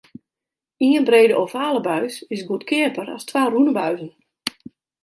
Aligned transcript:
Ien 0.87 1.05
brede 1.09 1.35
ovale 1.43 1.81
buis 1.89 2.15
is 2.35 2.45
goedkeaper 2.49 3.07
as 3.15 3.23
twa 3.29 3.43
rûne 3.51 3.73
buizen. 3.77 4.11